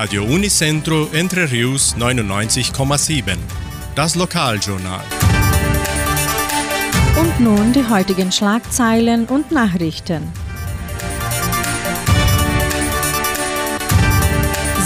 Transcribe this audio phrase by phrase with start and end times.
[0.00, 3.36] Radio Unicentro Entre Rius 99,7.
[3.94, 5.04] Das Lokaljournal.
[7.20, 10.22] Und nun die heutigen Schlagzeilen und Nachrichten.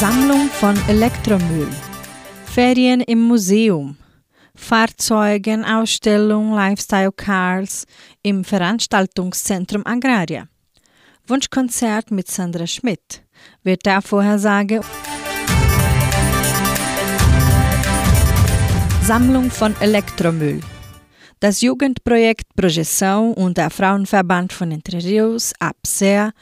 [0.00, 1.70] Sammlung von Elektromüll.
[2.44, 3.96] Ferien im Museum.
[4.56, 7.84] Fahrzeugenausstellung Lifestyle Cars
[8.24, 10.48] im Veranstaltungszentrum Agraria.
[11.26, 13.22] Wunschkonzert mit Sandra Schmidt.
[13.62, 14.82] Wettervorhersage.
[19.02, 20.60] Sammlung von Elektromüll.
[21.40, 26.32] Das Jugendprojekt Projeção und der Frauenverband von Entre Rios, APSER,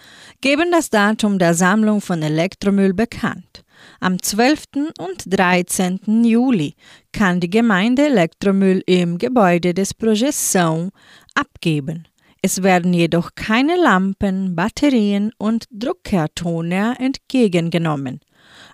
[0.41, 3.65] geben das Datum der Sammlung von Elektromüll bekannt.
[4.01, 4.65] Am 12.
[4.99, 6.24] und 13.
[6.24, 6.74] Juli
[7.12, 10.91] kann die Gemeinde Elektromüll im Gebäude des Projeção
[11.35, 12.09] abgeben.
[12.45, 18.18] Es werden jedoch keine Lampen, Batterien und Druckertoner entgegengenommen.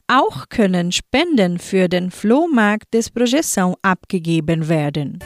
[0.07, 5.19] Auch können Spenden für den Flohmarkt des Projeção abgegeben werden.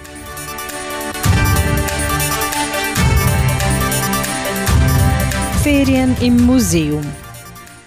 [5.62, 7.06] Ferien im Museum.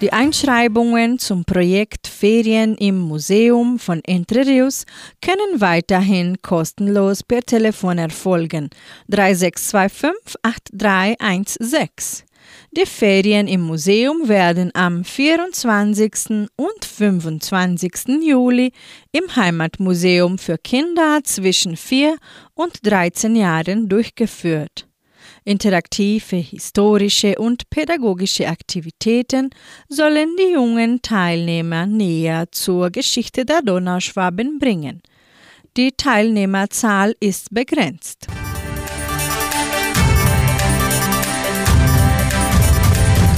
[0.02, 4.86] Die Einschreibungen zum Projekt Ferien im Museum von Entre Rios
[5.22, 8.70] können weiterhin kostenlos per Telefon erfolgen
[9.08, 12.26] 3625 8316.
[12.72, 16.50] Die Ferien im Museum werden am 24.
[16.58, 18.22] und 25.
[18.22, 18.74] Juli
[19.14, 22.18] im Heimatmuseum für Kinder zwischen 4
[22.54, 24.90] und 13 Jahren durchgeführt.
[25.48, 29.52] Interaktive, historische und pädagogische Aktivitäten
[29.88, 35.04] sollen die jungen Teilnehmer näher zur Geschichte der Donauschwaben bringen.
[35.78, 38.26] Die Teilnehmerzahl ist begrenzt.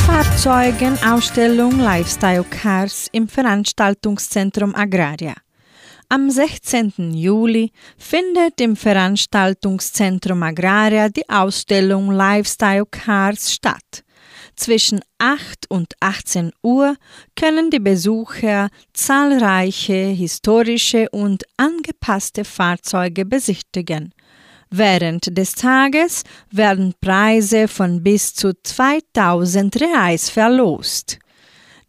[0.05, 5.33] Fahrzeugenausstellung Lifestyle Cars im Veranstaltungszentrum Agraria.
[6.09, 7.13] Am 16.
[7.13, 14.05] Juli findet im Veranstaltungszentrum Agraria die Ausstellung Lifestyle Cars statt.
[14.55, 16.95] Zwischen 8 und 18 Uhr
[17.36, 24.14] können die Besucher zahlreiche historische und angepasste Fahrzeuge besichtigen.
[24.70, 31.20] Während des Tages werden Preise von bis zu 2000 Reais verlost.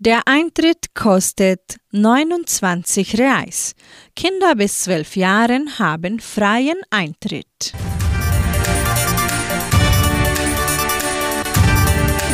[0.00, 3.74] Der Eintritt kostet 29 Reais.
[4.14, 7.72] Kinder bis 12 Jahren haben freien Eintritt.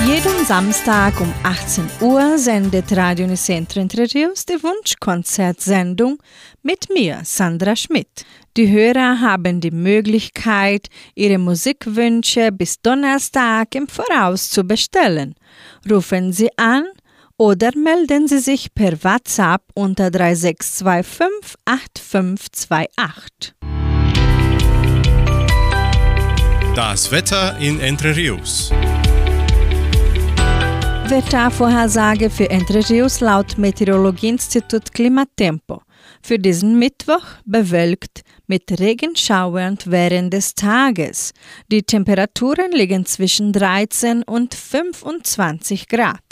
[0.07, 6.19] Jeden Samstag um 18 Uhr sendet Radio Unicentro Entre die Wunschkonzertsendung
[6.63, 8.27] mit mir, Sandra Schmidt.
[8.59, 15.35] Die Hörer haben die Möglichkeit, ihre Musikwünsche bis Donnerstag im Voraus zu bestellen.
[15.91, 16.85] Rufen Sie an
[17.39, 23.55] oder melden Sie sich per WhatsApp unter 3625 8528.
[26.75, 28.71] Das Wetter in Entre Rios.
[31.07, 35.83] Wettervorhersage für Entre Rios laut Meteorologieinstitut Klimatempo.
[36.23, 41.33] Für diesen Mittwoch bewölkt mit Regenschauern während des Tages.
[41.71, 46.25] Die Temperaturen liegen zwischen 13 und 25 Grad.